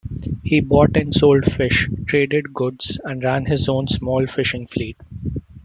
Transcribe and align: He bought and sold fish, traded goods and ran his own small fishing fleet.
He 0.41 0.61
bought 0.61 0.97
and 0.97 1.13
sold 1.13 1.45
fish, 1.53 1.87
traded 2.07 2.55
goods 2.55 2.99
and 3.03 3.21
ran 3.23 3.45
his 3.45 3.69
own 3.69 3.87
small 3.87 4.25
fishing 4.25 4.65
fleet. 4.65 4.97